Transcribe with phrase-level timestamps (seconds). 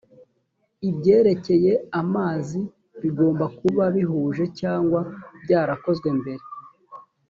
[0.89, 2.59] ibyerekeye amazi
[3.01, 4.99] bigomba kuba bihuje cyangwa
[5.43, 6.43] byarakozwe mbere